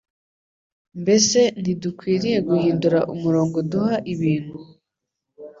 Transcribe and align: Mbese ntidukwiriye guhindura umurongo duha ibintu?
Mbese 1.01 1.39
ntidukwiriye 1.61 2.37
guhindura 2.49 2.99
umurongo 3.13 3.57
duha 3.71 3.95
ibintu? 4.13 4.57